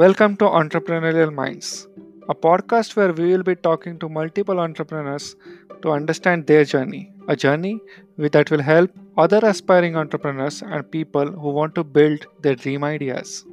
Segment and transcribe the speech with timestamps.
[0.00, 1.88] Welcome to Entrepreneurial Minds,
[2.28, 5.34] a podcast where we will be talking to multiple entrepreneurs
[5.82, 7.80] to understand their journey, a journey
[8.16, 13.44] that will help other aspiring entrepreneurs and people who want to build their dream ideas.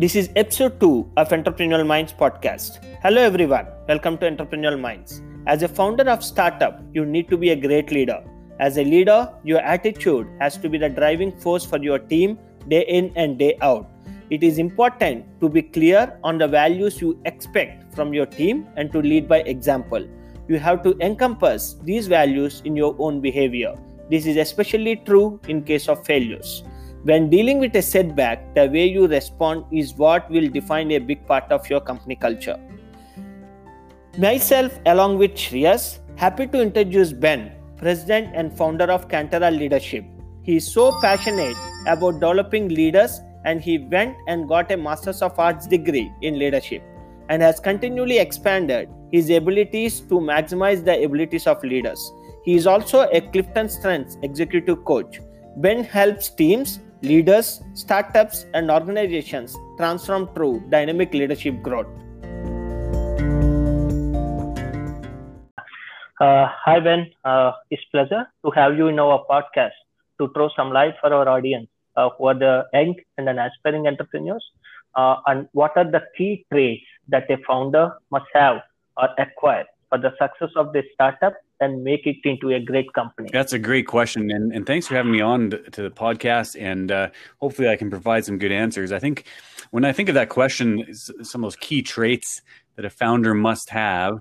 [0.00, 2.84] This is episode 2 of Entrepreneurial Minds podcast.
[3.04, 5.22] Hello everyone, welcome to Entrepreneurial Minds.
[5.46, 8.20] As a founder of startup, you need to be a great leader.
[8.58, 12.84] As a leader, your attitude has to be the driving force for your team day
[12.88, 13.88] in and day out.
[14.28, 18.90] It is important to be clear on the values you expect from your team and
[18.90, 20.04] to lead by example.
[20.48, 23.76] You have to encompass these values in your own behavior.
[24.10, 26.64] This is especially true in case of failures.
[27.04, 31.24] When dealing with a setback, the way you respond is what will define a big
[31.24, 32.58] part of your company culture.
[34.18, 40.06] Myself, along with Shreyas, happy to introduce Ben, president and founder of Cantera Leadership.
[40.42, 41.54] He is so passionate
[41.86, 46.82] about developing leaders and he went and got a Masters of Arts degree in leadership
[47.28, 52.10] and has continually expanded his abilities to maximize the abilities of leaders.
[52.42, 55.20] He is also a Clifton Strengths executive coach.
[55.58, 61.88] Ben helps teams leaders, startups, and organizations transform through dynamic leadership growth.
[66.18, 67.10] Uh, hi, Ben.
[67.24, 69.76] Uh, it's pleasure to have you in our podcast
[70.18, 73.86] to throw some light for our audience uh, who are the young and an aspiring
[73.86, 74.44] entrepreneurs.
[74.94, 78.62] Uh, and what are the key traits that a founder must have
[78.96, 83.28] or acquire for the success of this startup and make it into a great company?
[83.30, 86.56] That's a great question, and and thanks for having me on to the podcast.
[86.58, 87.10] And uh,
[87.40, 88.90] hopefully, I can provide some good answers.
[88.90, 89.24] I think
[89.70, 92.40] when I think of that question, some of those key traits
[92.76, 94.20] that a founder must have.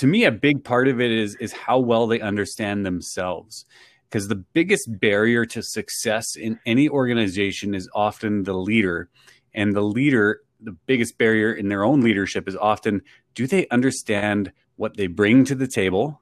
[0.00, 3.66] To me, a big part of it is is how well they understand themselves.
[4.08, 9.10] Because the biggest barrier to success in any organization is often the leader,
[9.52, 13.02] and the leader the biggest barrier in their own leadership is often
[13.34, 16.20] do they understand what they bring to the table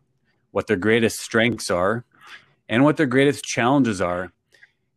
[0.51, 2.05] what their greatest strengths are,
[2.69, 4.33] and what their greatest challenges are.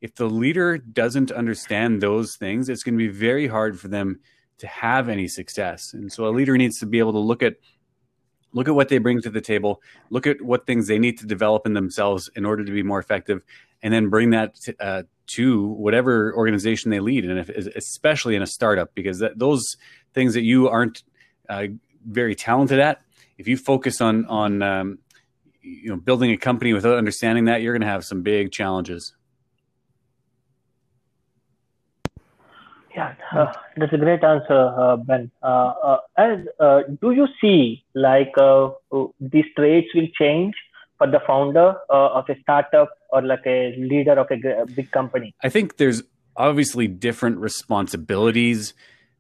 [0.02, 4.22] If the leader doesn't understand those things, it's going to be very hard for them
[4.58, 5.94] to have any success.
[5.94, 7.58] And so a leader needs to be able to look at
[8.54, 11.26] look at what they bring to the table, look at what things they need to
[11.26, 13.44] develop in themselves in order to be more effective,
[13.82, 18.42] and then bring that to, uh, to whatever organization they lead, and if, especially in
[18.42, 19.64] a startup, because that, those
[20.14, 21.04] things that you aren't
[21.50, 21.68] uh,
[22.06, 23.02] very talented at,
[23.38, 25.00] if you focus on on um,
[25.62, 29.14] you know building a company without understanding that you're going to have some big challenges
[32.96, 33.14] yeah.
[33.34, 35.32] Uh, that's a great answer uh, ben.
[35.44, 38.70] Uh, uh as uh, do you see like uh,
[39.20, 40.54] these traits will change
[40.98, 45.34] for the founder of a startup or like a leader of a big company?
[45.44, 46.04] I think there's
[46.36, 48.74] obviously different responsibilities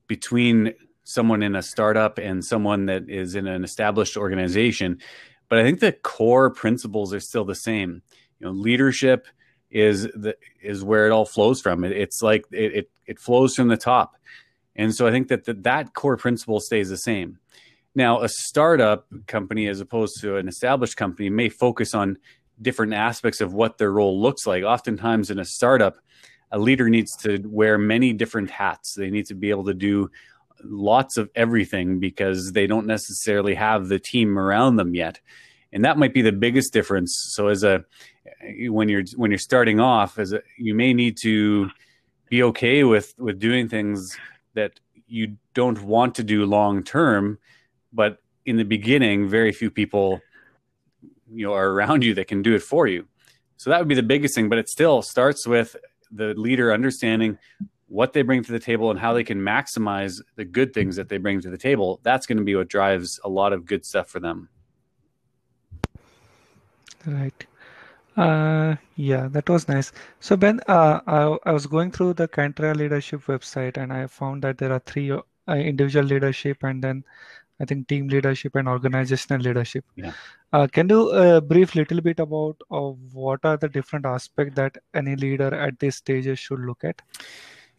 [0.08, 0.74] between
[1.04, 5.00] someone in a startup and someone that is in an established organization
[5.52, 8.04] but I think the core principles are still the same.
[8.40, 9.28] You know, leadership
[9.72, 11.84] is the is where it all flows from.
[11.84, 14.16] It, it's like it, it, it flows from the top,
[14.76, 17.40] and so I think that the, that core principle stays the same.
[17.94, 22.18] Now, a startup company, as opposed to an established company, may focus on
[22.62, 24.64] different aspects of what their role looks like.
[24.64, 25.98] Oftentimes, in a startup,
[26.52, 28.94] a leader needs to wear many different hats.
[28.96, 30.10] They need to be able to do
[30.64, 35.20] lots of everything because they don't necessarily have the team around them yet
[35.74, 37.32] and that might be the biggest difference.
[37.34, 37.86] So as a
[38.68, 41.70] when you're when you're starting off as a you may need to
[42.30, 44.18] be okay with with doing things
[44.54, 47.40] that you don't want to do long term
[47.92, 50.22] but in the beginning very few people
[51.34, 53.08] you know are around you that can do it for you.
[53.58, 55.76] So that would be the biggest thing but it still starts with
[56.12, 57.38] the leader understanding
[57.88, 61.10] what they bring to the table and how they can maximize the good things that
[61.10, 62.00] they bring to the table.
[62.04, 64.48] That's going to be what drives a lot of good stuff for them
[67.06, 67.46] right.
[68.18, 69.92] Uh, yeah that was nice.
[70.20, 74.42] So ben uh, I, I was going through the Cantera leadership website and i found
[74.44, 75.22] that there are three uh,
[75.54, 77.04] individual leadership and then
[77.62, 79.86] i think team leadership and organizational leadership.
[79.96, 80.12] Yeah.
[80.52, 84.78] Uh, can you uh, brief little bit about uh, what are the different aspects that
[84.94, 87.02] any leader at this stages should look at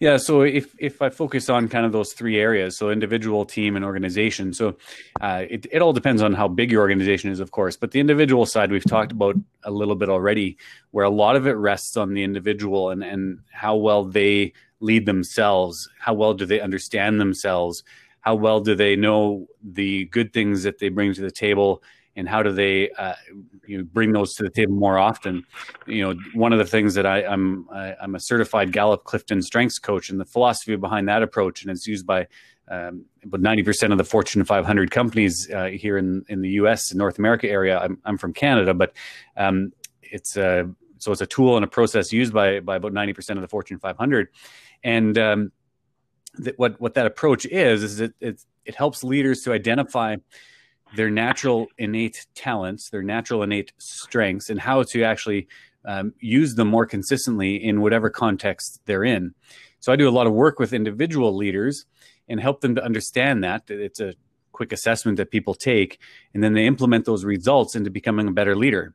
[0.03, 3.77] yeah, so if if I focus on kind of those three areas, so individual, team,
[3.77, 4.77] and organization, so
[5.21, 7.77] uh, it it all depends on how big your organization is, of course.
[7.77, 10.59] But the individual side, we've talked about a little bit already,
[10.91, 15.07] where a lot of it rests on the individual and and how well they lead
[15.07, 17.85] themselves, how well do they understand themselves,
[18.23, 21.81] how well do they know the good things that they bring to the table,
[22.17, 23.15] and how do they uh,
[23.67, 25.45] you know, bring those to the table more often?
[25.87, 29.43] You know one of the things that I, i'm I, i'm a certified gallup clifton
[29.43, 32.27] strengths coach and the philosophy behind that approach and it's used by
[32.69, 36.99] um, about 90% of the fortune 500 companies uh, here in, in the us and
[36.99, 37.79] north america area.
[37.79, 38.93] I'm, I'm from canada but
[39.37, 39.73] um,
[40.03, 43.41] it's a so it's a tool and a process used by by about 90% of
[43.41, 44.29] the fortune 500
[44.85, 45.53] and um,
[46.57, 50.17] what what that approach is is it, it it helps leaders to identify
[50.97, 55.49] their natural innate talents, their natural innate strengths, and how to actually
[55.85, 59.35] um, use them more consistently in whatever context they're in.
[59.81, 61.87] So I do a lot of work with individual leaders
[62.29, 63.65] and help them to understand that.
[63.69, 64.15] It's a
[64.53, 65.99] quick assessment that people take,
[66.35, 68.95] and then they implement those results into becoming a better leader.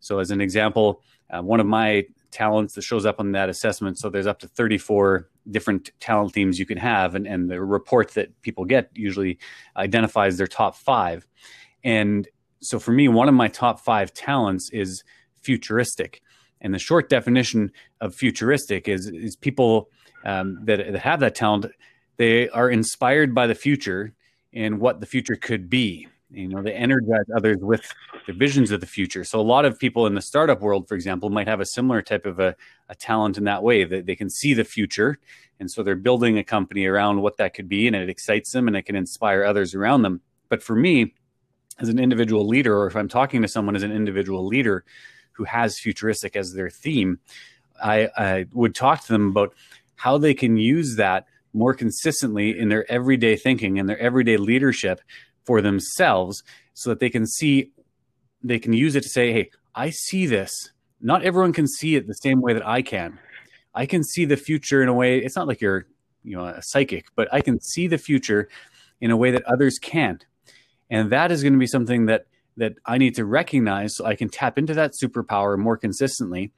[0.00, 3.98] So, as an example, uh, one of my talents that shows up on that assessment.
[3.98, 8.12] So there's up to 34 different talent themes you can have, and, and the report
[8.14, 9.38] that people get usually
[9.76, 11.26] identifies their top five.
[11.84, 12.28] And
[12.60, 15.04] so for me, one of my top five talents is
[15.42, 16.22] futuristic.
[16.60, 19.90] And the short definition of futuristic is, is people
[20.24, 21.66] um, that, that have that talent,
[22.16, 24.12] they are inspired by the future
[24.52, 27.82] and what the future could be you know they energize others with
[28.26, 29.24] their visions of the future.
[29.24, 32.02] So a lot of people in the startup world for example might have a similar
[32.02, 32.54] type of a,
[32.88, 35.18] a talent in that way that they can see the future.
[35.60, 38.68] And so they're building a company around what that could be and it excites them
[38.68, 40.20] and it can inspire others around them.
[40.48, 41.14] But for me
[41.80, 44.84] as an individual leader or if i'm talking to someone as an individual leader
[45.32, 47.18] who has futuristic as their theme
[47.82, 49.54] i, I would talk to them about
[49.96, 55.00] how they can use that more consistently in their everyday thinking and their everyday leadership
[55.48, 56.42] for themselves
[56.74, 57.72] so that they can see
[58.44, 60.52] they can use it to say hey i see this.
[61.00, 63.18] Not everyone can see it the same way that i can.
[63.74, 65.86] I can see the future in a way it's not like you're
[66.22, 68.48] you know a psychic but i can see the future
[69.00, 70.26] in a way that others can't.
[70.90, 72.26] And that is going to be something that
[72.58, 76.52] that i need to recognize so i can tap into that superpower more consistently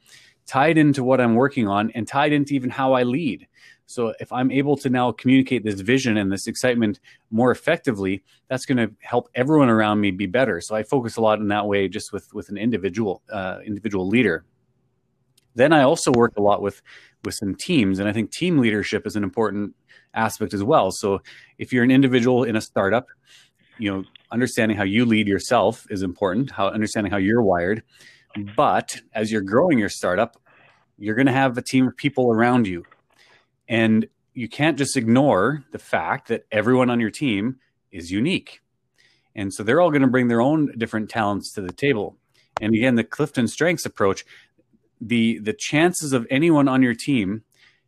[0.47, 3.47] tied into what i'm working on and tied into even how i lead
[3.91, 7.01] so if I'm able to now communicate this vision and this excitement
[7.33, 10.61] more effectively, that's going to help everyone around me be better.
[10.61, 14.07] So I focus a lot in that way, just with with an individual uh, individual
[14.07, 14.45] leader.
[15.57, 16.83] Then I also work a lot with
[17.25, 19.75] with some teams, and I think team leadership is an important
[20.15, 20.93] aspect as well.
[20.93, 21.21] So
[21.59, 23.09] if you're an individual in a startup,
[23.77, 26.53] you know, understanding how you lead yourself is important.
[26.53, 27.83] How understanding how you're wired,
[28.55, 30.41] but as you're growing your startup,
[30.97, 32.85] you're going to have a team of people around you
[33.71, 37.57] and you can't just ignore the fact that everyone on your team
[37.93, 38.61] is unique.
[39.37, 42.17] And so they're all going to bring their own different talents to the table.
[42.61, 44.25] And again, the Clifton Strengths approach,
[45.01, 47.45] the the chances of anyone on your team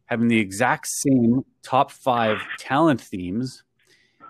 [0.07, 3.65] having the exact same top five talent themes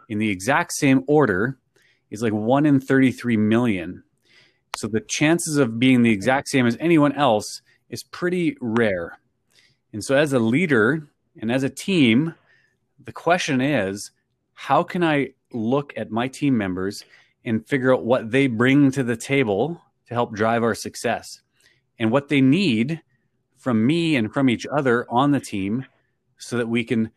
[0.09, 1.59] in the exact same order
[2.11, 4.03] is like one in 33 million.
[4.77, 9.19] So the chances of being the exact same as anyone else is pretty rare.
[9.93, 11.09] And so as a leader,
[11.41, 12.35] and as a team,
[13.03, 14.11] the question is
[14.55, 17.05] how can I look at my team members
[17.45, 21.41] and figure out what they bring to the table to help drive our success
[21.99, 23.03] and what they need
[23.57, 25.85] from me and from each other on the team
[26.39, 27.11] so that we can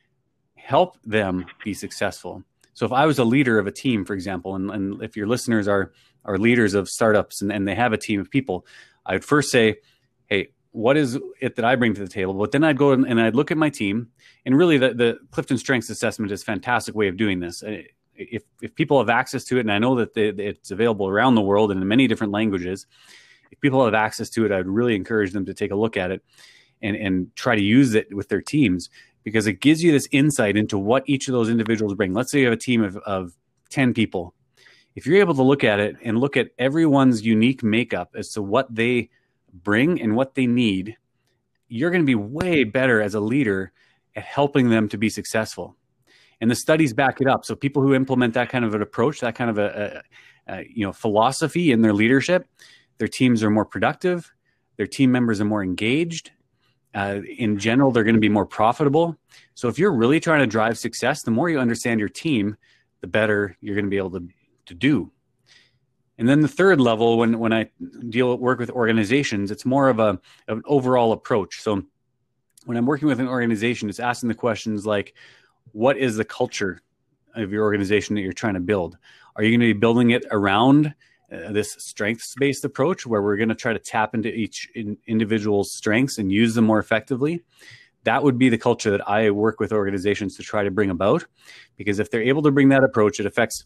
[0.56, 2.44] help them be successful.
[2.74, 5.28] So if I was a leader of a team, for example, and, and if your
[5.28, 5.92] listeners are
[6.26, 8.66] are leaders of startups and, and they have a team of people,
[9.06, 9.76] I would first say,
[10.76, 12.34] what is it that I bring to the table?
[12.34, 14.10] But then I'd go and I'd look at my team,
[14.46, 17.64] and really the, the Clifton Strengths Assessment is a fantastic way of doing this.
[18.14, 21.42] If if people have access to it, and I know that it's available around the
[21.42, 22.88] world and in many different languages,
[23.52, 26.12] if people have access to it, I'd really encourage them to take a look at
[26.12, 26.22] it
[26.82, 28.90] and and try to use it with their teams
[29.24, 32.14] because it gives you this insight into what each of those individuals bring.
[32.14, 33.34] Let's say you have a team of, of
[33.70, 34.34] ten people.
[34.94, 38.42] If you're able to look at it and look at everyone's unique makeup as to
[38.42, 39.10] what they
[39.64, 40.98] bring and what they need,
[41.68, 43.72] you're going to be way better as a leader
[44.16, 45.76] at helping them to be successful.
[46.42, 47.46] And the studies back it up.
[47.46, 50.04] So people who implement that kind of an approach, that kind of a,
[50.48, 52.48] a, a you know philosophy in their leadership,
[52.98, 54.32] their teams are more productive,
[54.78, 56.32] their team members are more engaged.
[56.94, 59.18] Uh, in general, they're going to be more profitable.
[59.54, 62.56] So if you're really trying to drive success, the more you understand your team,
[63.02, 64.28] the better you're going to be able to,
[64.68, 65.12] to do.
[66.18, 67.70] And then the third level, when when I
[68.10, 71.62] deal work with organizations, it's more of a of an overall approach.
[71.62, 71.84] So
[72.66, 75.14] when I'm working with an organization, it's asking the questions like,
[75.72, 76.82] what is the culture
[77.36, 78.98] of your organization that you're trying to build?
[79.36, 80.96] Are you going to be building it around
[81.32, 84.98] uh, this strengths based approach where we're going to try to tap into each in,
[85.08, 87.44] individual's strengths and use them more effectively?
[88.06, 91.26] That would be the culture that I work with organizations to try to bring about.
[91.76, 93.66] Because if they're able to bring that approach, it affects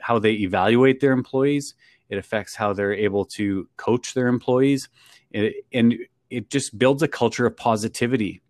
[0.00, 1.74] how they evaluate their employees.
[2.08, 4.88] It affects how they're able to coach their employees.
[5.32, 5.94] It, and
[6.30, 8.42] it just builds a culture of positivity.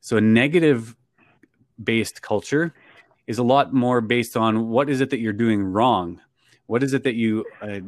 [0.00, 0.96] So a negative
[1.82, 2.74] based culture
[3.26, 6.20] is a lot more based on what is it that you're doing wrong?
[6.66, 7.80] What is it that you uh,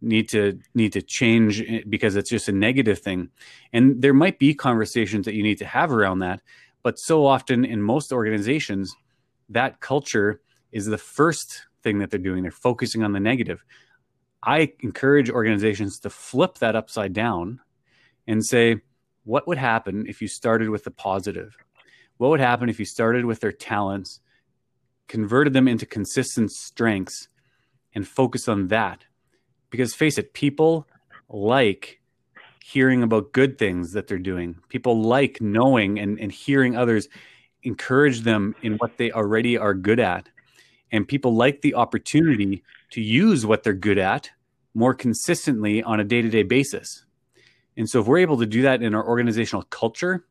[0.00, 3.30] need to need to change eh, because it's just a negative thing?
[3.72, 6.40] And there might be conversations that you need to have around that,
[6.82, 8.94] but so often in most organizations,
[9.48, 10.40] that culture
[10.72, 12.42] is the first thing that they're doing.
[12.42, 13.64] They're focusing on the negative.
[14.42, 17.60] I encourage organizations to flip that upside down
[18.26, 18.82] and say,
[19.24, 21.56] what would happen if you started with the positive?
[22.18, 24.20] What would happen if you started with their talents,
[25.06, 27.28] converted them into consistent strengths,
[27.94, 29.04] and focused on that?
[29.70, 30.86] Because face it, people
[31.30, 32.00] like
[32.62, 34.56] hearing about good things that they're doing.
[34.68, 37.08] People like knowing and, and hearing others
[37.62, 40.28] encourage them in what they already are good at.
[40.90, 44.30] And people like the opportunity to use what they're good at
[44.74, 47.04] more consistently on a day to day basis.
[47.76, 50.24] And so, if we're able to do that in our organizational culture,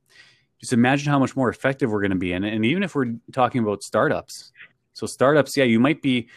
[0.60, 2.34] just imagine how much more effective we're going to be.
[2.34, 4.52] And, and even if we're talking about startups,
[4.94, 6.28] so startups, yeah, you might be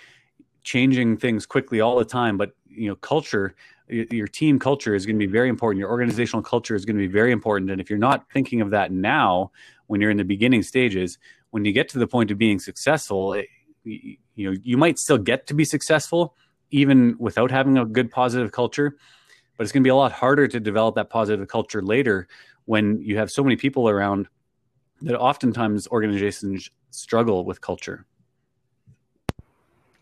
[0.63, 3.55] changing things quickly all the time, but you know, culture,
[3.89, 5.79] your team culture is going to be very important.
[5.79, 7.71] Your organizational culture is going to be very important.
[7.71, 9.51] And if you're not thinking of that now,
[9.87, 11.19] when you're in the beginning stages,
[11.51, 13.35] when you get to the point of being successful,
[13.85, 16.35] you know, you might still get to be successful
[16.71, 18.97] even without having a good positive culture,
[19.57, 22.29] but it's going to be a lot harder to develop that positive culture later
[22.67, 24.29] when you have so many people around
[25.03, 28.07] that oftentimes organizations struggle with culture.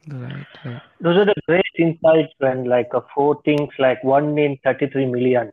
[0.09, 0.83] Right, right.
[1.01, 5.51] Those are the great insights when like a four things like one in 33 million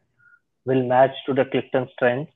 [0.65, 2.31] will match to the Clifton strengths.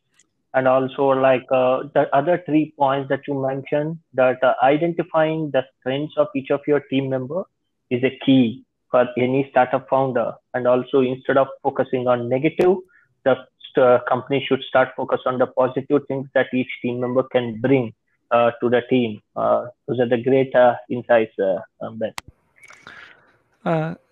[0.53, 5.63] And also like uh, the other three points that you mentioned that uh, identifying the
[5.79, 7.44] strengths of each of your team member
[7.89, 10.34] is a key for any startup founder.
[10.53, 12.77] And also instead of focusing on negative,
[13.24, 13.36] the
[13.77, 17.94] uh, company should start focus on the positive things that each team member can bring
[18.32, 19.22] uh, to the team.
[19.36, 21.34] Uh, those are the great uh, insights,
[21.82, 22.13] um, Ben.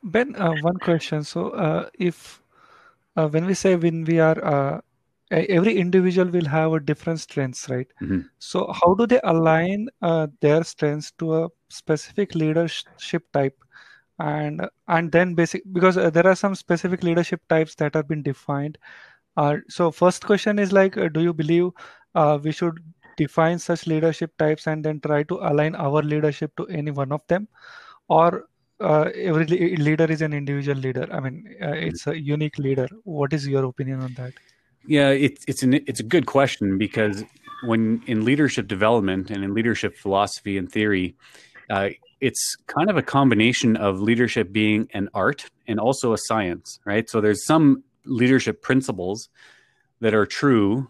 [0.04, 1.24] ben, one question.
[1.24, 2.42] So, if
[3.14, 4.84] when we say when we are
[5.32, 7.88] every individual will have a different strengths right?
[8.02, 8.22] Mm-hmm.
[8.40, 13.58] so how do they align uh, their strengths to a specific leadership type?
[14.20, 18.24] And and then basic because uh, there are some specific leadership types that have been
[18.24, 18.80] defined.
[19.36, 21.70] Uh, so first question is like do you believe
[22.42, 22.80] we should
[23.16, 27.22] define such leadership types and then try to align our leadership to any one of
[27.28, 27.48] them?
[28.08, 28.46] Or
[28.80, 31.08] uh, every leader is an individual leader.
[31.12, 32.88] I mean uh, it's a unique leader.
[33.04, 34.34] What is your opinion on that
[34.88, 37.24] yeah it's it's an it's a good question because
[37.64, 41.16] when in leadership development and in leadership philosophy and theory
[41.70, 41.90] uh,
[42.22, 47.10] it's kind of a combination of leadership being an art and also a science right?
[47.10, 49.30] So there's some leadership principles
[50.00, 50.90] that are true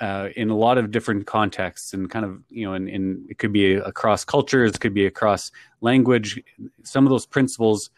[0.00, 3.38] uh, in a lot of different contexts and kind of you know in, in it
[3.38, 6.42] could be across cultures it could be across language.
[6.84, 7.90] Some of those principles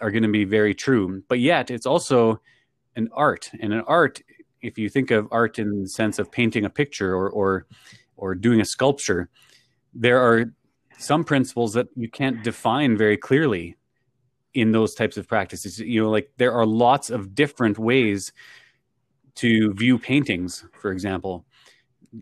[0.00, 2.40] are going to be very true but yet it's also
[2.96, 4.20] an art and an art
[4.62, 7.66] if you think of art in the sense of painting a picture or or
[8.16, 9.28] or doing a sculpture
[9.94, 10.46] there are
[10.98, 13.76] some principles that you can't define very clearly
[14.54, 18.32] in those types of practices you know like there are lots of different ways
[19.36, 21.44] to view paintings, for example,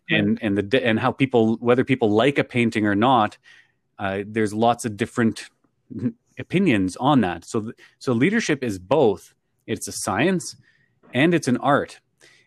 [0.09, 3.39] and and the and how people whether people like a painting or not.
[3.99, 5.51] Uh, there's lots of different
[6.39, 7.45] opinions on that.
[7.45, 9.35] So so leadership is both.
[9.67, 10.57] It's a science
[11.13, 12.01] and it's an art.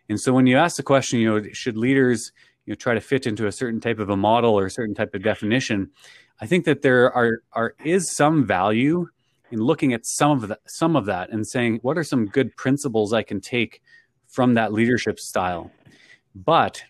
[0.08, 2.32] And so when you ask the question, you know, should leaders
[2.66, 4.94] you know try to fit into a certain type of a model or a certain
[4.94, 5.90] type of definition?
[6.40, 9.08] I think that there are are is some value
[9.50, 12.56] in looking at some of the, some of that and saying what are some good
[12.56, 13.82] principles I can take
[14.26, 15.70] from that leadership style.
[16.34, 16.82] But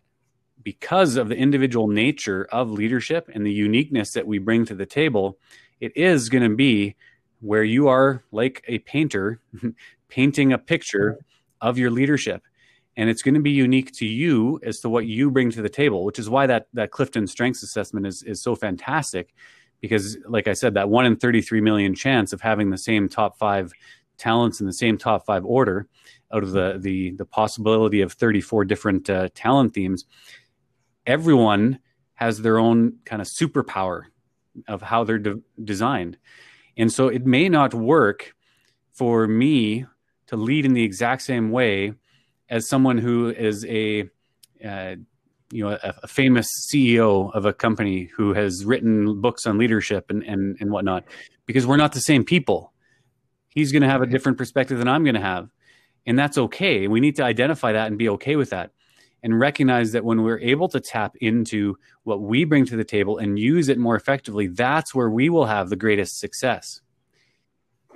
[0.63, 4.87] because of the individual nature of leadership and the uniqueness that we bring to the
[4.87, 5.39] table,
[5.79, 6.97] it is going to be
[7.41, 9.41] where you are like a painter
[10.09, 11.19] painting a picture
[11.61, 12.43] of your leadership.
[12.97, 15.69] And it's going to be unique to you as to what you bring to the
[15.69, 19.35] table, which is why that, that Clifton Strengths Assessment is, is so fantastic.
[19.81, 23.37] Because, like I said, that one in 33 million chance of having the same top
[23.37, 23.73] five
[24.17, 25.89] talents in the same top five order
[26.33, 30.05] out of the the the possibility of 34 different uh, talent themes
[31.07, 31.79] everyone
[32.15, 34.03] has their own kind of superpower
[34.69, 36.17] of how they're de- designed
[36.77, 38.35] and so it may not work
[38.93, 39.87] for me
[40.27, 41.93] to lead in the exact same way
[42.55, 44.09] as someone who is a
[44.65, 44.95] uh,
[45.51, 50.11] you know a, a, famous CEO of a company who has written books on leadership
[50.11, 51.05] and, and and whatnot
[51.47, 52.73] because we're not the same people
[53.55, 55.49] He's going to have a different perspective than I'm going to have.
[56.07, 56.89] And that's okay.
[56.89, 58.73] We need to identify that and be okay with that
[59.23, 63.17] and recognize that when we're able to tap into what we bring to the table
[63.17, 66.81] and use it more effectively, that's where we will have the greatest success.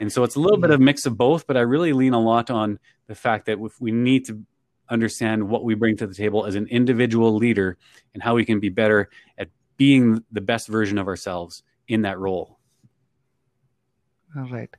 [0.00, 2.20] And so it's a little bit of mix of both, but I really lean a
[2.20, 2.78] lot on
[3.08, 4.44] the fact that we need to
[4.88, 7.76] understand what we bring to the table as an individual leader
[8.14, 12.18] and how we can be better at being the best version of ourselves in that
[12.18, 12.58] role.
[14.36, 14.70] All right.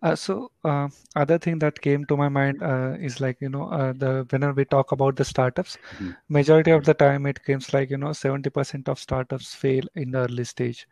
[0.00, 3.64] Uh, so uh, other thing that came to my mind uh, is like you know
[3.68, 6.16] uh, the whenever we talk about the startups, Mhm.
[6.28, 10.12] majority of the time it comes like you know seventy percent of startups fail in
[10.12, 10.86] the early stage.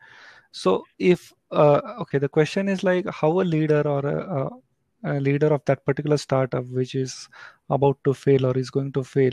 [0.52, 4.50] So if uh, okay, the question is like how a leader or a,
[5.04, 7.28] a, leader of that particular startup which is
[7.70, 9.32] about to fail or is going to fail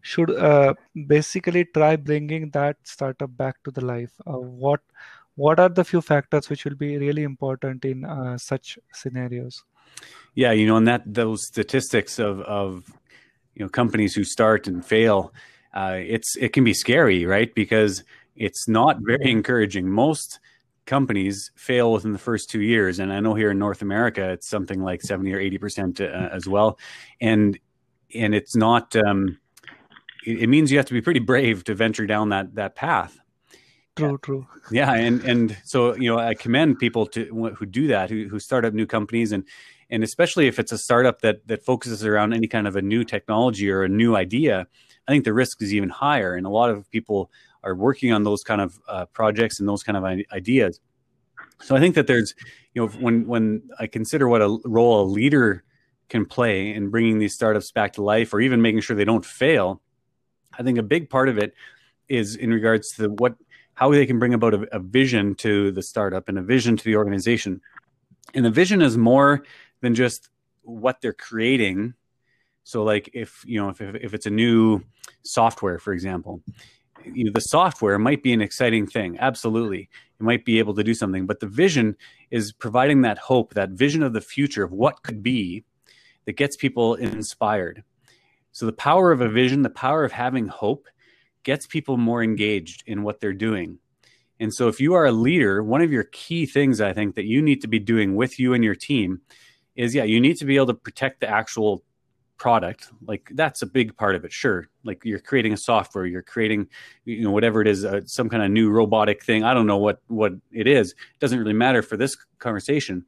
[0.00, 0.74] should uh,
[1.06, 4.10] basically try bringing that startup back to the life.
[4.26, 4.80] Uh, what
[5.36, 9.64] what are the few factors which will be really important in uh, such scenarios?
[10.34, 12.84] Yeah, you know, and that those statistics of of
[13.54, 15.32] you know companies who start and fail,
[15.74, 17.54] uh, it's it can be scary, right?
[17.54, 18.04] Because
[18.36, 19.88] it's not very encouraging.
[19.88, 20.40] Most
[20.86, 24.48] companies fail within the first two years, and I know here in North America, it's
[24.48, 26.78] something like seventy or eighty percent uh, as well,
[27.20, 27.58] and
[28.14, 28.94] and it's not.
[28.96, 29.38] Um,
[30.26, 33.18] it, it means you have to be pretty brave to venture down that that path.
[33.94, 34.46] True, true.
[34.70, 38.40] Yeah, and and so you know, I commend people to who do that, who who
[38.40, 39.44] start up new companies, and
[39.90, 43.04] and especially if it's a startup that that focuses around any kind of a new
[43.04, 44.66] technology or a new idea,
[45.06, 47.30] I think the risk is even higher, and a lot of people
[47.64, 50.80] are working on those kind of uh, projects and those kind of ideas.
[51.60, 52.34] So I think that there's,
[52.74, 55.64] you know, when when I consider what a role a leader
[56.08, 59.24] can play in bringing these startups back to life, or even making sure they don't
[59.24, 59.80] fail,
[60.58, 61.54] I think a big part of it
[62.08, 63.36] is in regards to what
[63.74, 66.84] how they can bring about a, a vision to the startup and a vision to
[66.84, 67.60] the organization.
[68.34, 69.44] And the vision is more
[69.80, 70.28] than just
[70.62, 71.94] what they're creating.
[72.64, 74.82] So, like if you know if if it's a new
[75.22, 76.42] software, for example,
[77.06, 79.18] you know the software might be an exciting thing.
[79.18, 79.88] Absolutely,
[80.20, 81.96] you might be able to do something, but the vision
[82.30, 85.64] is providing that hope, that vision of the future of what could be,
[86.24, 87.82] that gets people inspired.
[88.52, 90.86] So the power of a vision, the power of having hope,
[91.42, 93.78] gets people more engaged in what they're doing.
[94.38, 97.26] And so, if you are a leader, one of your key things I think that
[97.26, 99.20] you need to be doing with you and your team
[99.76, 101.82] is yeah, you need to be able to protect the actual
[102.42, 102.90] product.
[103.06, 104.66] Like, that's a big part of it, sure.
[104.82, 106.66] Like, you're creating a software, you're creating,
[107.04, 109.44] you know, whatever it is, uh, some kind of new robotic thing.
[109.44, 110.90] I don't know what, what it is.
[110.90, 113.04] It doesn't really matter for this conversation.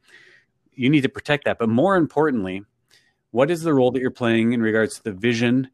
[0.72, 1.58] You need to protect that.
[1.58, 2.62] But more importantly,
[3.32, 5.68] what is the role that you're playing in regards to the vision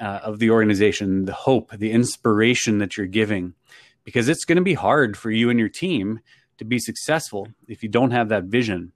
[0.00, 3.54] uh, of the organization, the hope, the inspiration that you're giving,
[4.02, 6.18] because it's going to be hard for you and your team
[6.58, 8.92] to be successful if you don't have that vision.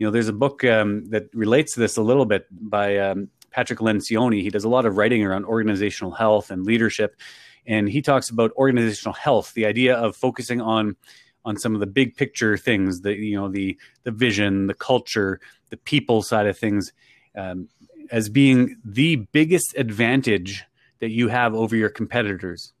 [0.00, 3.28] You know, there's a book um, that relates to this a little bit by um,
[3.50, 4.40] Patrick Lencioni.
[4.40, 7.20] He does a lot of writing around organizational health and leadership,
[7.66, 10.96] and he talks about organizational health, the idea of focusing on
[11.44, 15.38] on some of the big picture things, the you know the the vision, the culture,
[15.68, 16.94] the people side of things.
[17.36, 17.68] Um,
[18.10, 20.64] as being the biggest advantage
[21.00, 22.72] that you have over your competitors.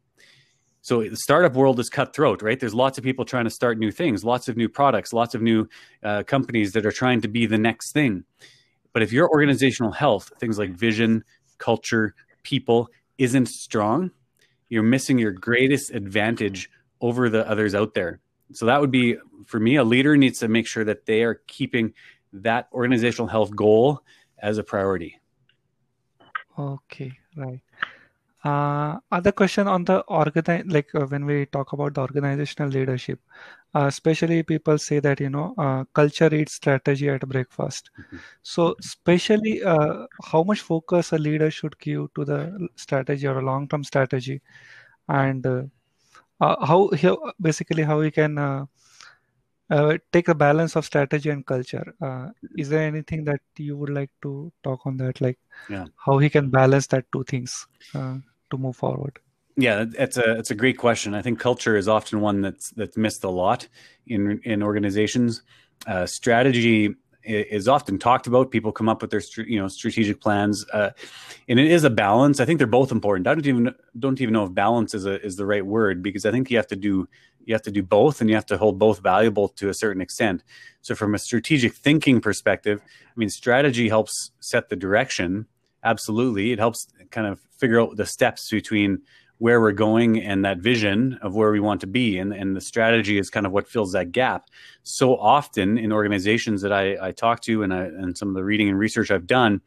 [0.82, 2.58] So the startup world is cutthroat, right?
[2.58, 5.42] There's lots of people trying to start new things, lots of new products, lots of
[5.42, 5.68] new
[6.02, 8.24] uh, companies that are trying to be the next thing.
[8.92, 11.22] But if your organizational health, things like vision,
[11.58, 12.88] culture, people,
[13.18, 14.10] isn't strong,
[14.68, 18.20] you're missing your greatest advantage over the others out there.
[18.52, 19.16] So that would be
[19.46, 21.92] for me, a leader needs to make sure that they are keeping
[22.32, 24.02] that organizational health goal
[24.38, 25.18] as a priority.
[26.58, 27.60] Okay, right.
[28.42, 33.20] Uh, other question on the organize like uh, when we talk about the organizational leadership,
[33.74, 37.90] uh, especially people say that you know uh, culture eats strategy at breakfast.
[37.98, 38.20] Mhm.
[38.42, 43.44] So, especially uh, how much focus a leader should give to the strategy or a
[43.44, 44.40] long-term strategy,
[45.08, 45.62] and uh,
[46.40, 48.38] uh, how he, basically how we can
[49.70, 51.94] uh, take a balance of strategy and culture.
[52.02, 55.86] Uh, is there anything that you would like to talk on that, like Yeah.
[55.96, 58.16] how he can balance that two things uh,
[58.50, 59.18] to move forward?
[59.56, 61.14] Yeah, it's a it's a great question.
[61.14, 63.68] I think culture is often one that's that's missed a lot
[64.06, 65.42] in in organizations.
[65.86, 68.50] Uh, strategy is often talked about.
[68.50, 70.90] People come up with their you know strategic plans, uh,
[71.48, 72.40] and it is a balance.
[72.40, 73.26] I think they're both important.
[73.26, 76.24] I don't even don't even know if balance is a is the right word because
[76.24, 77.08] I think you have to do
[77.44, 80.02] you have to do both, and you have to hold both valuable to a certain
[80.02, 80.42] extent.
[80.82, 85.46] So, from a strategic thinking perspective, I mean, strategy helps set the direction.
[85.82, 89.02] Absolutely, it helps kind of figure out the steps between
[89.40, 92.18] where we're going and that vision of where we want to be.
[92.18, 94.50] And, and the strategy is kind of what fills that gap.
[94.82, 98.44] So often in organizations that I, I talk to and, I, and some of the
[98.44, 99.62] reading and research I've done,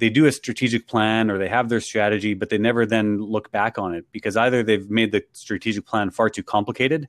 [0.00, 3.50] they do a strategic plan or they have their strategy, but they never then look
[3.52, 7.06] back on it because either they've made the strategic plan far too complicated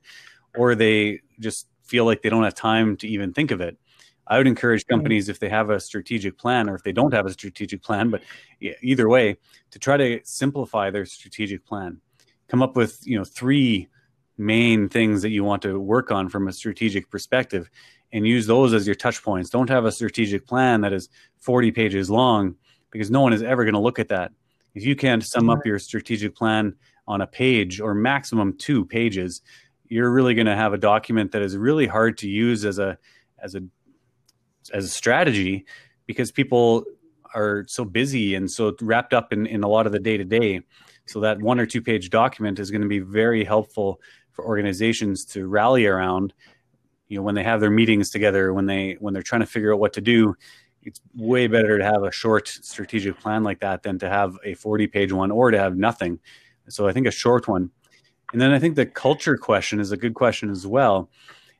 [0.54, 3.78] or they just feel like they don't have time to even think of it.
[4.26, 7.26] I would encourage companies if they have a strategic plan or if they don't have
[7.26, 8.22] a strategic plan, but
[8.60, 9.36] either way,
[9.70, 12.00] to try to simplify their strategic plan.
[12.48, 13.88] Come up with, you know, three
[14.36, 17.70] main things that you want to work on from a strategic perspective
[18.12, 19.50] and use those as your touch points.
[19.50, 21.08] Don't have a strategic plan that is
[21.40, 22.56] 40 pages long
[22.92, 24.30] because no one is ever going to look at that.
[24.74, 26.76] If you can't sum up your strategic plan
[27.08, 29.42] on a page or maximum two pages,
[29.88, 32.96] you're really going to have a document that is really hard to use as a
[33.42, 33.62] as a
[34.72, 35.66] as a strategy
[36.06, 36.84] because people
[37.34, 40.24] are so busy and so wrapped up in, in a lot of the day to
[40.24, 40.60] day.
[41.06, 44.00] So that one or two page document is going to be very helpful
[44.30, 46.32] for organizations to rally around.
[47.08, 49.74] You know, when they have their meetings together, when they when they're trying to figure
[49.74, 50.34] out what to do,
[50.84, 54.54] it's way better to have a short strategic plan like that than to have a
[54.54, 56.18] 40 page one or to have nothing.
[56.68, 57.70] So I think a short one.
[58.32, 61.10] And then I think the culture question is a good question as well.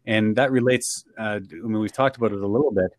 [0.06, 2.90] And that relates, uh, I mean, we've talked about it a little bit.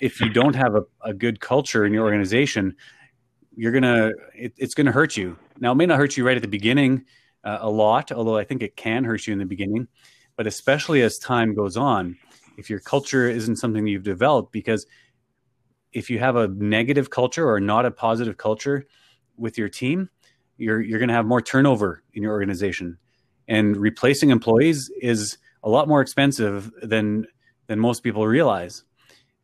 [0.00, 2.74] If you don't have a, a good culture in your organization,
[3.54, 5.36] you're going to, it, it's going to hurt you.
[5.60, 7.04] Now, it may not hurt you right at the beginning
[7.44, 9.88] uh, a lot, although I think it can hurt you in the beginning.
[10.36, 12.16] But especially as time goes on,
[12.56, 14.86] if your culture isn't something you've developed, because
[15.92, 18.86] if you have a negative culture or not a positive culture
[19.36, 20.08] with your team,
[20.56, 22.98] you're you're going to have more turnover in your organization,
[23.48, 27.26] and replacing employees is a lot more expensive than
[27.66, 28.84] than most people realize.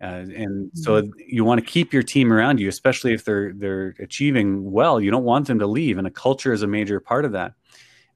[0.01, 1.11] Uh, and so mm-hmm.
[1.27, 5.01] you want to keep your team around you, especially if they're they're achieving well.
[5.01, 7.55] You don't want them to leave, and a culture is a major part of that.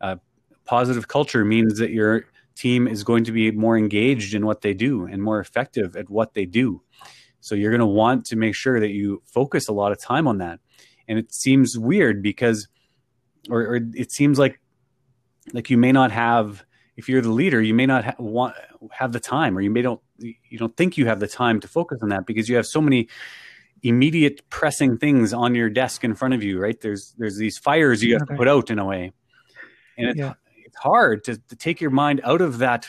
[0.00, 0.16] Uh,
[0.64, 4.74] positive culture means that your team is going to be more engaged in what they
[4.74, 6.82] do and more effective at what they do.
[7.42, 10.28] So you're going to want to make sure that you focus a lot of time
[10.28, 10.60] on that.
[11.08, 12.68] And it seems weird because,
[13.50, 14.60] or, or it seems like,
[15.52, 16.64] like you may not have,
[16.96, 18.54] if you're the leader, you may not ha- want
[18.92, 21.66] have the time, or you may don't, you don't think you have the time to
[21.66, 23.08] focus on that because you have so many
[23.82, 26.60] immediate pressing things on your desk in front of you.
[26.60, 26.80] Right?
[26.80, 29.10] There's there's these fires you have to put out in a way,
[29.98, 30.34] and it's yeah.
[30.64, 32.88] it's hard to, to take your mind out of that.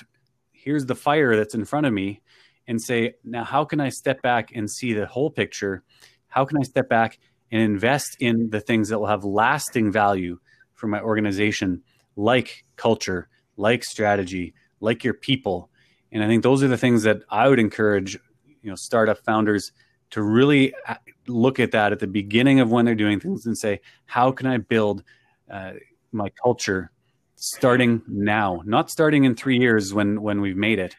[0.52, 2.22] Here's the fire that's in front of me,
[2.68, 5.84] and say, now how can I step back and see the whole picture?
[6.28, 7.20] How can I step back
[7.52, 10.40] and invest in the things that will have lasting value
[10.74, 11.84] for my organization,
[12.16, 15.70] like culture, like strategy, like your people?
[16.12, 18.16] And I think those are the things that I would encourage,
[18.62, 19.72] you know, startup founders
[20.12, 20.96] to really uh,
[21.28, 24.46] look at that at the beginning of when they're doing things and say, how can
[24.46, 25.04] I build
[25.50, 25.74] uh,
[26.12, 26.92] my culture
[27.36, 30.96] starting now, not starting in three years when when we've made it,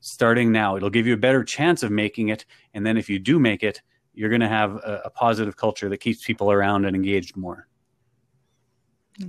[0.00, 0.76] starting now.
[0.76, 2.44] It'll give you a better chance of making it.
[2.74, 3.82] And then if you do make it,
[4.14, 7.68] you're going to have a, a positive culture that keeps people around and engaged more.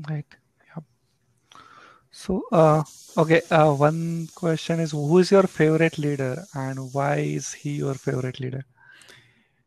[0.10, 0.26] Right.
[0.76, 0.84] Yep.
[2.12, 2.84] So, uh,
[3.18, 3.42] okay.
[3.50, 8.40] Uh, one question is who is your favorite leader and why is he your favorite
[8.40, 8.66] leader?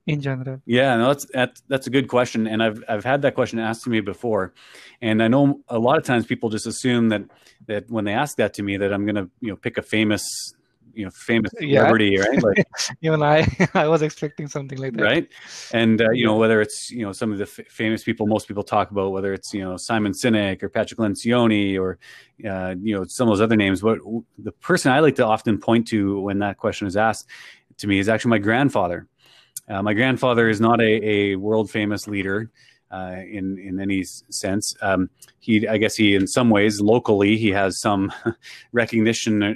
[0.07, 0.61] in general?
[0.67, 3.85] Yeah, no, that's, that's that's a good question, and I've I've had that question asked
[3.85, 4.53] to me before,
[5.01, 7.23] and I know a lot of times people just assume that
[7.67, 9.83] that when they ask that to me that I'm going to you know pick a
[9.83, 10.25] famous
[10.95, 12.21] you know famous celebrity, yeah.
[12.21, 12.43] right?
[12.43, 12.67] Like
[13.03, 15.29] even I, I was expecting something like that, right?
[15.73, 18.49] And uh, you know whether it's you know some of the f- famous people most
[18.49, 21.99] people talk about, whether it's you know Simon Sinek or Patrick Lencioni or
[22.49, 23.81] uh, you know some of those other names.
[23.81, 23.99] But
[24.39, 27.29] the person I like to often point to when that question is asked
[27.79, 29.09] to me is actually my grandfather.
[29.69, 32.51] Uh, my grandfather is not a, a world famous leader.
[32.91, 34.77] Uh, in in any sense.
[34.83, 35.09] Um,
[35.41, 38.13] he, I guess, he in some ways locally he has some
[38.73, 39.55] recognition uh,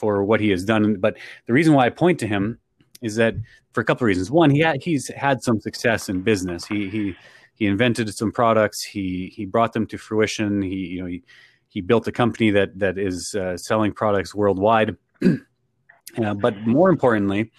[0.00, 0.96] for what he has done.
[0.98, 2.58] But the reason why I point to him
[3.02, 3.34] is that
[3.72, 4.30] for a couple of reasons.
[4.30, 6.66] One, he he's had some success in business.
[6.66, 7.14] He he
[7.54, 8.82] he invented some products.
[8.82, 10.62] He he brought them to fruition.
[10.62, 11.22] He you know he
[11.68, 14.96] he built a company that that is uh, selling products worldwide.
[15.22, 17.52] uh, but more importantly,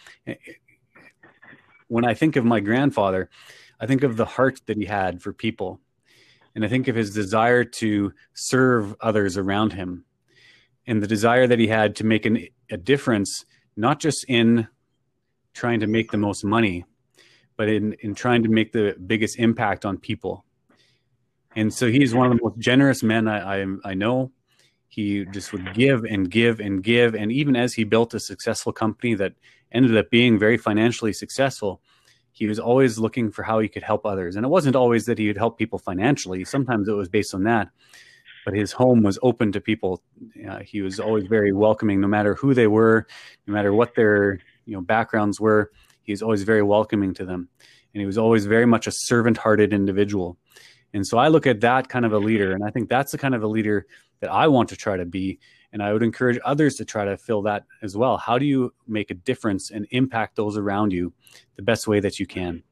[1.88, 3.30] when I think of my grandfather,
[3.80, 5.80] I think of the heart that he had for people.
[6.54, 10.04] And I think of his desire to serve others around him
[10.88, 14.68] and the desire that he had to make an, a difference, not just in
[15.54, 16.86] trying to make the most money,
[17.58, 20.46] but in, in trying to make the biggest impact on people.
[21.56, 24.32] And so he's one of the most generous men I, I, I know.
[24.88, 27.14] He just would give and give and give.
[27.16, 29.34] And even as he built a successful company that
[29.72, 31.82] ended up being very financially successful,
[32.32, 34.36] he was always looking for how he could help others.
[34.36, 36.44] And it wasn't always that he would help people financially.
[36.44, 37.70] Sometimes it was based on that.
[38.46, 40.02] But his home was open to people.
[40.50, 43.08] Uh, he was always very welcoming, no matter who they were,
[43.48, 45.72] no matter what their you know backgrounds were.
[46.04, 47.50] He was always very welcoming to them,
[47.94, 50.38] and he was always very much a servant-hearted individual.
[50.94, 53.18] And so I look at that kind of a leader, and I think that's the
[53.18, 53.86] kind of a leader
[54.20, 55.40] that I want to try to be.
[55.74, 58.18] And I would encourage others to try to fill that as well.
[58.18, 61.14] How do you make a difference and impact those around you
[61.56, 62.64] the best way that you can?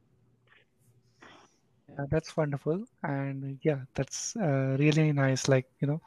[2.00, 2.86] Yeah, that's wonderful.
[3.04, 5.48] And yeah, that's uh, really nice.
[5.50, 6.02] Like, you know,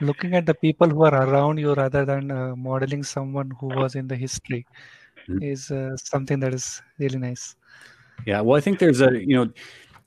[0.00, 3.94] looking at the people who are around you rather than uh, modeling someone who was
[3.94, 4.66] in the history
[5.28, 5.42] Mhm.
[5.42, 7.54] is uh, something that is really nice.
[8.26, 9.52] Yeah, well, I think there's a, you know,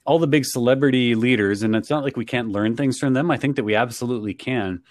[0.06, 3.32] all the big celebrity leaders, and it's not like we can't learn things from them.
[3.32, 4.82] I think that we absolutely can.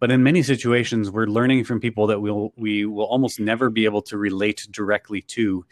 [0.00, 3.86] But in many situations, we're learning from people that we'll, we will almost never be
[3.86, 5.64] able to relate directly to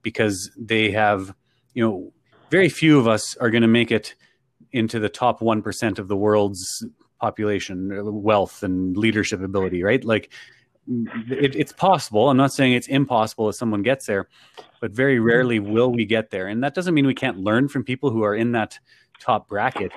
[0.00, 1.34] because they have,
[1.74, 2.13] you know,
[2.54, 4.14] very few of us are going to make it
[4.70, 6.86] into the top 1% of the world's
[7.20, 7.90] population,
[8.22, 10.04] wealth, and leadership ability, right?
[10.04, 10.32] Like,
[10.86, 12.30] it, it's possible.
[12.30, 14.28] I'm not saying it's impossible if someone gets there,
[14.80, 16.46] but very rarely will we get there.
[16.46, 18.78] And that doesn't mean we can't learn from people who are in that
[19.18, 19.90] top bracket.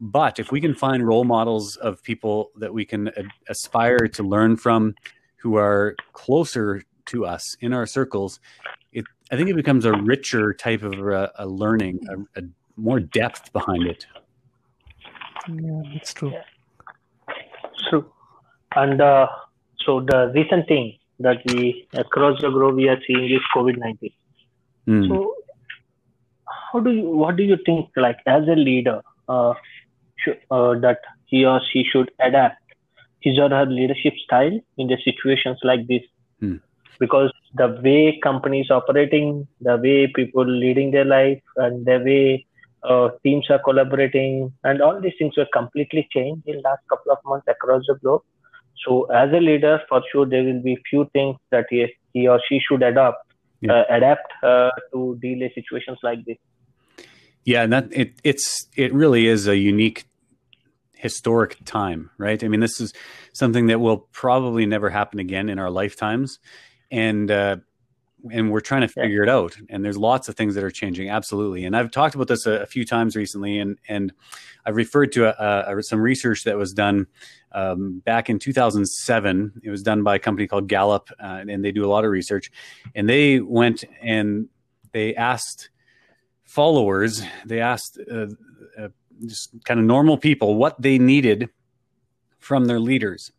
[0.00, 3.12] But if we can find role models of people that we can
[3.48, 4.96] aspire to learn from
[5.36, 8.40] who are closer to us in our circles,
[9.30, 12.44] I think it becomes a richer type of a, a learning, a, a
[12.76, 14.06] more depth behind it.
[15.48, 16.32] Yeah, that's true.
[17.88, 18.10] True.
[18.74, 19.26] And uh,
[19.84, 24.12] so the recent thing that we across the globe we are seeing is COVID nineteen.
[24.86, 25.08] Mm.
[25.08, 25.34] So
[26.72, 29.54] how do you what do you think like as a leader uh,
[30.16, 32.62] should, uh, that he or she should adapt
[33.20, 36.02] his or her leadership style in the situations like this?
[36.40, 36.56] Hmm.
[36.98, 42.46] Because the way companies operating, the way people leading their life, and the way
[42.88, 47.12] uh, teams are collaborating, and all these things were completely changed in the last couple
[47.12, 48.22] of months across the globe.
[48.86, 52.40] So as a leader, for sure there will be few things that he, he or
[52.48, 53.18] she should adopt,
[53.60, 53.72] Yeah.
[53.72, 56.36] uh, adapt uh, to deal with situations like this.
[57.44, 60.06] Yeah, and that it it's it really is a unique
[60.96, 62.42] historic time, right?
[62.42, 62.92] I mean, this is
[63.32, 66.38] something that will probably never happen again in our lifetimes,
[66.90, 67.56] and uh,
[68.32, 69.56] and we're trying to figure it out.
[69.68, 71.64] And there's lots of things that are changing, absolutely.
[71.64, 74.12] And I've talked about this a, a few times recently, and and
[74.64, 77.06] I've referred to a, a, some research that was done
[77.52, 79.60] um, back in 2007.
[79.62, 82.10] It was done by a company called Gallup, uh, and they do a lot of
[82.10, 82.50] research.
[82.94, 84.48] And they went and
[84.92, 85.70] they asked
[86.44, 88.26] followers, they asked uh,
[88.78, 88.88] uh,
[89.24, 91.48] just kind of normal people what they needed
[92.38, 93.32] from their leaders.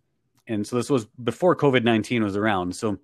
[0.47, 2.75] And so this was before COVID 19 was around.
[2.75, 2.99] So,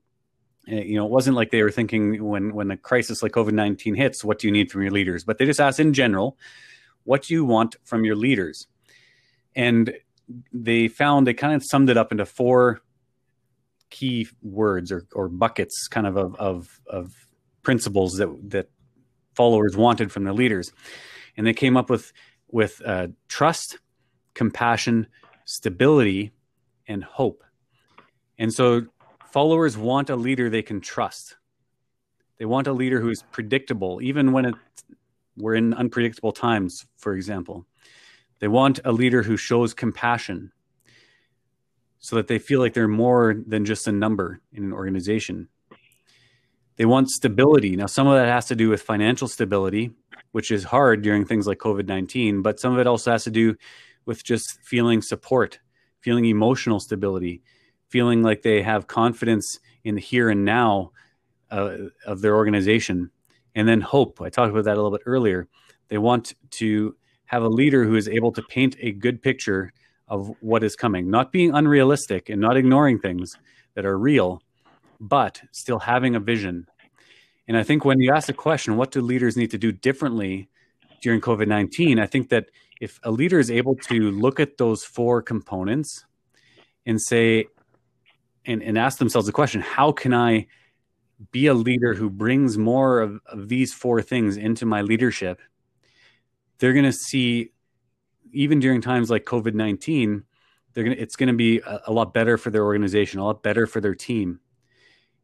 [0.66, 3.96] you know, it wasn't like they were thinking when, when a crisis like COVID 19
[3.96, 5.24] hits, what do you need from your leaders?
[5.24, 6.38] But they just asked in general,
[7.04, 8.68] what do you want from your leaders?
[9.56, 9.94] And
[10.52, 12.82] they found they kind of summed it up into four
[13.90, 17.28] key words or, or buckets kind of, of of of
[17.62, 18.70] principles that that
[19.36, 20.72] followers wanted from their leaders
[21.38, 22.12] and they came up with
[22.50, 23.78] with uh, trust
[24.34, 25.06] compassion
[25.46, 26.32] stability
[26.88, 27.44] and hope
[28.40, 28.82] and so
[29.34, 31.36] followers want a leader they can trust
[32.38, 34.54] they want a leader who is predictable even when
[35.36, 37.66] we're in unpredictable times for example
[38.40, 40.52] they want a leader who shows compassion
[42.04, 45.48] so that they feel like they're more than just a number in an organization.
[46.76, 47.78] They want stability.
[47.78, 49.92] Now, some of that has to do with financial stability,
[50.34, 53.32] which is hard during things like COVID 19, but some of it also has to
[53.32, 53.56] do
[54.06, 55.60] with just feeling support,
[56.02, 57.42] feeling emotional stability,
[57.94, 60.92] feeling like they have confidence in the here and now
[61.52, 61.78] uh,
[62.08, 63.12] of their organization.
[63.54, 64.20] And then hope.
[64.20, 65.48] I talked about that a little bit earlier.
[65.90, 69.72] They want to have a leader who is able to paint a good picture
[70.08, 73.38] of what is coming, not being unrealistic and not ignoring things
[73.76, 74.42] that are real,
[75.00, 76.66] but still having a vision.
[77.48, 80.50] And I think when you ask the question, what do leaders need to do differently
[81.04, 82.00] during COVID 19?
[82.00, 82.50] I think that
[82.82, 86.06] if a leader is able to look at those four components
[86.88, 87.46] and say,
[88.46, 90.48] and, and ask themselves the question, how can I
[91.32, 95.42] be a leader who brings more of, of these four things into my leadership?
[96.60, 97.52] They're going to see
[98.34, 100.24] even during times like COVID nineteen,
[100.74, 103.68] they're gonna it's gonna be a, a, lot better for their organization, a lot better
[103.68, 104.40] for their team.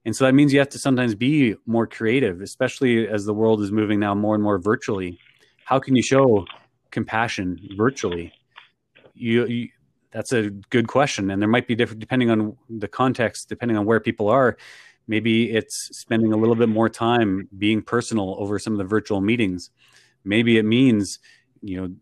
[0.05, 3.62] And so that means you have to sometimes be more creative, especially as the world
[3.62, 5.19] is moving now more and more virtually.
[5.65, 6.45] How can you show
[6.91, 8.32] compassion virtually?
[9.13, 9.69] You, you
[10.12, 13.86] that's a good question, and there might be different depending on the context, depending on
[13.86, 14.58] where people are.
[15.08, 19.22] Maybe it's spending a little bit more time being personal over some of the virtual
[19.22, 19.72] meetings.
[20.24, 21.19] Maybe it means,
[21.62, 21.95] you know,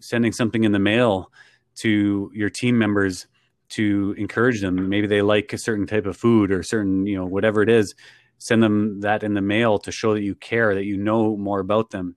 [0.00, 1.30] sending something in the mail
[1.76, 3.26] to your team members
[3.70, 4.88] to encourage them.
[4.88, 7.94] Maybe they like a certain type of food or certain, you know, whatever it is.
[8.38, 11.60] Send them that in the mail to show that you care, that you know more
[11.60, 12.16] about them.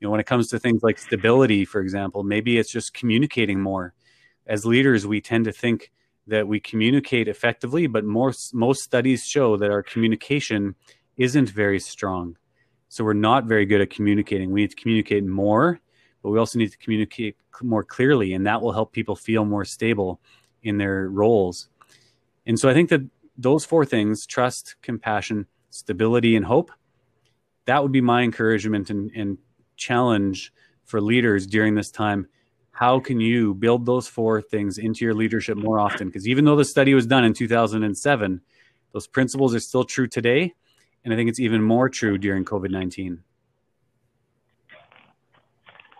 [0.00, 3.60] You know, when it comes to things like stability, for example, maybe it's just communicating
[3.60, 3.94] more.
[4.50, 5.90] As leaders, we tend to think
[6.26, 10.74] that we communicate effectively, but most most studies show that our communication
[11.16, 12.36] isn't very strong.
[12.88, 14.50] So we're not very good at communicating.
[14.50, 15.80] We need to communicate more,
[16.22, 19.64] but we also need to communicate more clearly, and that will help people feel more
[19.64, 20.20] stable
[20.62, 21.68] in their roles.
[22.44, 23.02] And so I think that
[23.38, 26.70] those four things trust, compassion, stability, and hope
[27.66, 29.38] that would be my encouragement and, and
[29.76, 30.52] challenge
[30.84, 32.26] for leaders during this time.
[32.72, 36.08] How can you build those four things into your leadership more often?
[36.08, 38.40] Because even though the study was done in 2007,
[38.92, 40.54] those principles are still true today.
[41.04, 43.22] And I think it's even more true during COVID 19.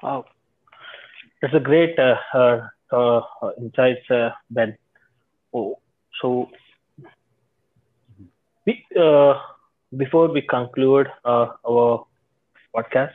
[0.03, 0.25] Wow.
[1.41, 2.61] That's a great uh, uh,
[2.93, 3.21] uh,
[3.59, 4.77] insights, uh, Ben.
[5.55, 5.79] Oh,
[6.21, 6.51] so,
[8.67, 9.35] we, uh,
[9.97, 12.07] before we conclude uh, our
[12.75, 13.13] podcast,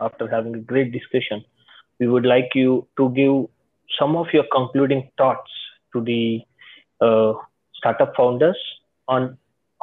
[0.00, 1.44] after having a great discussion,
[2.00, 3.46] we would like you to give
[3.98, 5.50] some of your concluding thoughts
[5.92, 6.40] to the
[7.00, 7.34] uh,
[7.74, 8.56] startup founders
[9.08, 9.36] on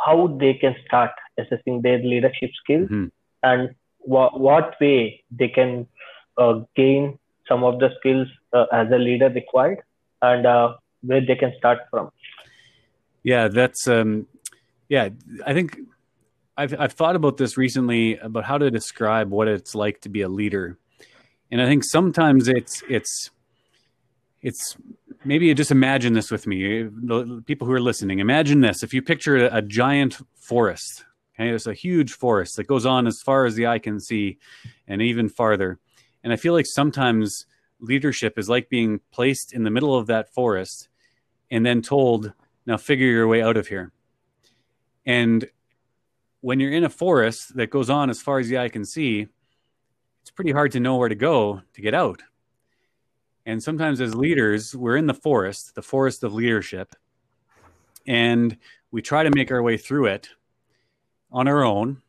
[0.06, 3.08] how they can start assessing their leadership skills Mm-hmm.
[3.44, 5.88] and wha- what way they can
[6.38, 9.80] uh, gain some of the skills uh, as a leader required
[10.22, 12.10] and uh, where they can start from.
[13.24, 14.28] Yeah, that's um,
[14.90, 15.10] yeah.
[15.46, 15.78] I think
[16.58, 20.22] I've I've thought about this recently about how to describe what it's like to be
[20.22, 20.78] a leader,
[21.52, 23.30] and I think sometimes it's it's
[24.42, 24.78] it's
[25.24, 28.20] maybe just imagine this with me, the people who are listening.
[28.20, 32.68] Imagine this: if you picture a, a giant forest, okay, it's a huge forest that
[32.68, 34.38] goes on as far as the eye can see,
[34.88, 35.78] and even farther.
[36.24, 37.46] And I feel like sometimes
[37.80, 40.88] leadership is like being placed in the middle of that forest,
[41.50, 42.34] and then told
[42.66, 43.92] now figure your way out of here.
[45.06, 45.50] And
[46.42, 49.28] when you're in a forest that goes on as far as the eye can see,
[50.22, 52.22] it's pretty hard to know where to go to get out.
[53.46, 56.96] And sometimes as leaders, we're in the forest, the forest of leadership,
[58.06, 58.56] and
[58.92, 60.30] we try to make our way through it
[61.32, 62.02] on our own.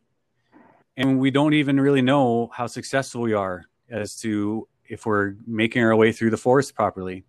[0.96, 5.82] And we don't even really know how successful we are as to if we're making
[5.82, 7.24] our way through the forest properly.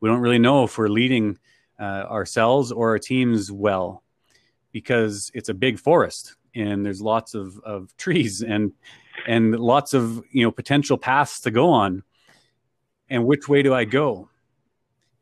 [0.00, 1.38] We don't really know if we're leading
[1.80, 4.02] uh, ourselves or our teams well
[4.72, 8.72] because it's a big forest and there's lots of, of trees and
[9.26, 12.02] and lots of you know potential paths to go on.
[13.10, 14.28] And which way do i go?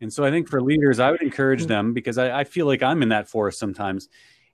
[0.01, 2.83] And so i think for leaders i would encourage them because i, I feel like
[2.83, 4.09] i'm in that forest sometimes.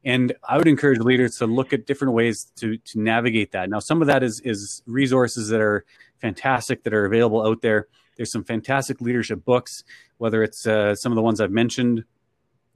[0.05, 3.71] And i would encourage leaders to look at different ways to to navigate that.
[3.71, 5.85] Now some of that is is resources that are
[6.19, 7.89] fantastic that are available out there.
[8.17, 9.85] There's some fantastic leadership books
[10.19, 12.05] whether it's uh, some of the ones i've mentioned.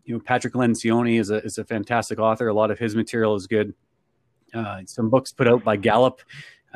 [0.05, 2.49] You know patrick lencioni is a, is a fantastic author.
[2.49, 3.75] A lot of his material is good
[4.55, 6.21] uh, some books put out by gallup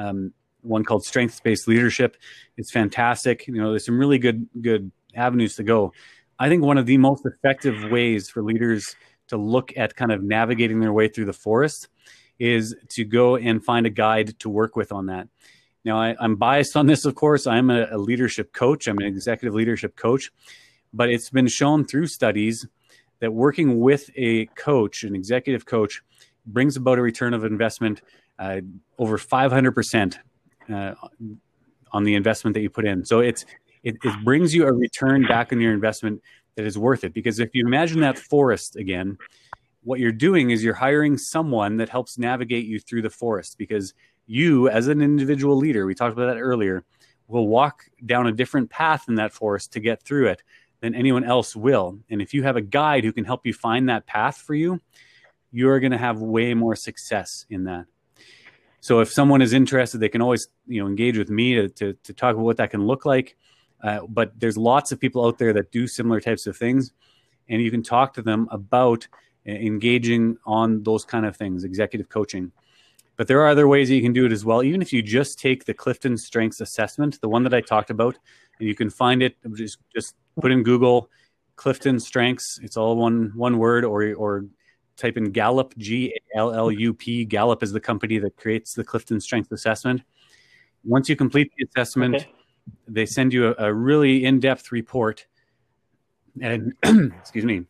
[0.00, 2.16] um, one called strengths based leadership.
[2.56, 3.46] It's fantastic.
[3.46, 5.92] You know there's some really good good avenues to go.
[6.38, 8.96] I think one of the most effective ways for leaders
[9.28, 11.88] to look at kind of navigating their way through the forest
[12.38, 15.28] is to go and find a guide to work with on that.
[15.84, 17.46] Now I, i'm biased on this of course.
[17.46, 18.88] I'm a, a leadership coach.
[18.88, 20.30] I'm an executive leadership coach.
[20.92, 22.66] But it's been shown through studies
[23.20, 26.02] that working with a coach an executive coach
[26.52, 28.02] brings about a return of investment
[28.38, 28.60] uh,
[28.98, 30.18] over 500%
[30.72, 30.94] uh,
[31.92, 33.04] on the investment that you put in.
[33.04, 33.44] So it's
[33.82, 36.22] it, it brings you a return back on your investment
[36.56, 37.14] that is worth it.
[37.14, 39.16] Because if you imagine that forest again,
[39.82, 43.56] what you're doing is you're hiring someone that helps navigate you through the forest.
[43.56, 43.94] Because
[44.26, 46.84] you, as an individual leader, we talked about that earlier,
[47.26, 50.42] will walk down a different path in that forest to get through it
[50.80, 51.98] than anyone else will.
[52.10, 54.80] And if you have a guide who can help you find that path for you,
[55.52, 57.86] you're going to have way more success in that.
[58.80, 61.92] So if someone is interested, they can always you know engage with me to to,
[61.92, 63.36] to talk about what that can look like.
[63.82, 66.92] Uh, but there's lots of people out there that do similar types of things,
[67.48, 69.06] and you can talk to them about
[69.46, 72.52] uh, engaging on those kind of things, executive coaching.
[73.16, 74.62] But there are other ways that you can do it as well.
[74.62, 78.18] Even if you just take the Clifton Strengths Assessment, the one that I talked about,
[78.58, 79.36] and you can find it.
[79.54, 81.10] Just just put in Google
[81.56, 82.58] Clifton Strengths.
[82.62, 84.46] It's all one one word, or or
[84.96, 87.24] type in Gallup, G A L L U P.
[87.24, 90.02] Gallup is the company that creates the Clifton Strength Assessment.
[90.84, 92.30] Once you complete the assessment, Okay.
[92.88, 95.26] they send you a, a really in depth report.
[96.40, 97.66] And excuse me,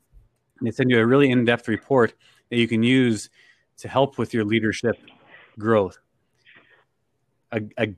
[0.63, 2.15] they send you a really in depth report
[2.51, 3.31] that you can use
[3.79, 4.97] to help with your leadership
[5.59, 5.99] growth.
[7.53, 7.95] A, a,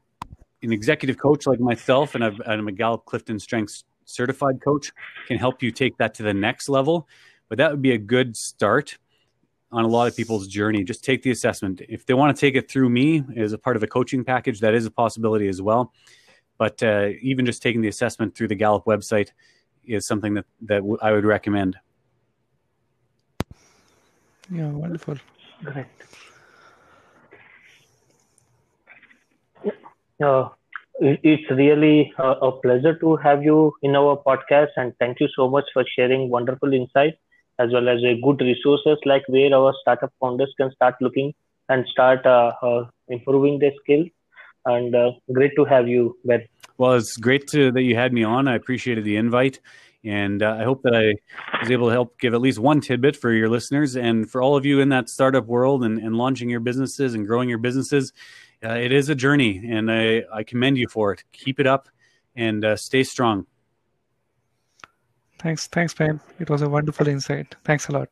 [0.63, 4.93] an executive coach like myself, and I'm a Gallup Clifton Strengths certified coach,
[5.27, 7.09] can help you take that to the next level.
[7.49, 8.97] But that would be a good start
[9.73, 10.85] on a lot of people's journey.
[10.85, 11.81] Just take the assessment.
[11.89, 14.61] If they want to take it through me as a part of a coaching package,
[14.61, 15.93] that is a possibility as well.
[16.59, 19.31] But uh, even just taking the assessment through the Gallup website
[19.85, 21.77] is something that that w- I would recommend.
[24.51, 25.17] Yeah, wonderful.
[25.65, 25.87] Great.
[30.23, 30.51] Uh,
[31.01, 35.49] it's really a, a pleasure to have you in our podcast, and thank you so
[35.49, 37.15] much for sharing wonderful insight
[37.63, 41.33] as well as a good resources like where our startup founders can start looking
[41.69, 44.09] and start uh, uh, improving their skills.
[44.65, 46.47] And uh, great to have you, Ben.
[46.79, 48.49] Well, it's great to, that you had me on.
[48.49, 49.61] I appreciated the invite.
[50.05, 51.15] And uh, I hope that I
[51.61, 54.57] was able to help give at least one tidbit for your listeners and for all
[54.57, 58.13] of you in that startup world and, and launching your businesses and growing your businesses.
[58.65, 61.23] Uh, it is a journey, and I, I commend you for it.
[61.33, 61.89] Keep it up
[62.35, 63.47] and uh, stay strong.
[65.43, 66.21] Thanks, thanks, Ben.
[66.39, 67.57] It was a wonderful insight.
[67.65, 68.09] Thanks a lot.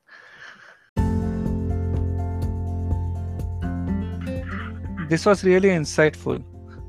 [5.09, 6.43] This was really insightful.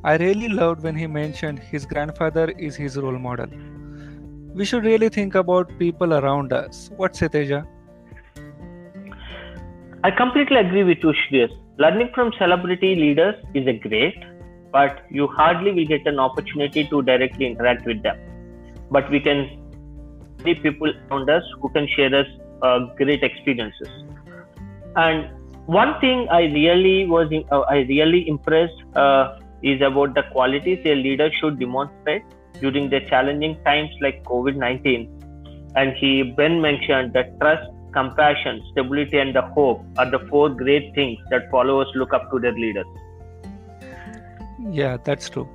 [0.03, 3.49] I really loved when he mentioned his grandfather is his role model.
[4.55, 6.89] We should really think about people around us.
[6.97, 7.65] What say, Teja?
[10.03, 11.51] I completely agree with you, Shreyas.
[11.77, 14.17] Learning from celebrity leaders is a great,
[14.71, 18.17] but you hardly will get an opportunity to directly interact with them.
[18.89, 19.60] But we can
[20.43, 22.27] see people around us who can share us
[22.61, 23.89] uh, great experiences.
[24.95, 25.29] And
[25.65, 30.95] one thing I really was uh, I really impressed uh, is about the qualities a
[30.95, 32.23] leader should demonstrate
[32.59, 35.73] during the challenging times like COVID 19.
[35.75, 40.93] And he Ben mentioned that trust, compassion, stability, and the hope are the four great
[40.95, 42.85] things that followers look up to their leaders.
[44.69, 45.49] Yeah, that's true.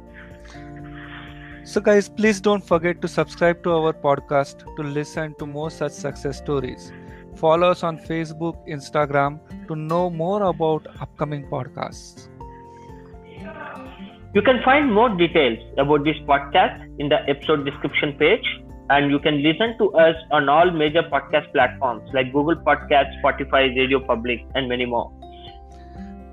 [1.67, 5.91] So, guys, please don't forget to subscribe to our podcast to listen to more such
[5.91, 6.93] success stories.
[7.35, 12.29] Follow us on Facebook, Instagram to know more about upcoming podcasts.
[14.33, 18.47] You can find more details about this podcast in the episode description page,
[18.91, 23.77] and you can listen to us on all major podcast platforms like Google Podcasts, Spotify,
[23.77, 25.11] Radio Public, and many more.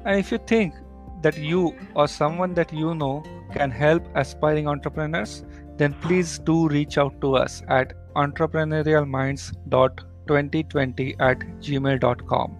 [0.06, 0.76] And if you think
[1.24, 5.44] that you or someone that you know can help aspiring entrepreneurs,
[5.78, 12.58] then please do reach out to us at entrepreneurialminds.2020 at gmail.com.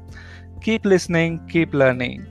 [0.62, 2.28] Keep listening, keep learning.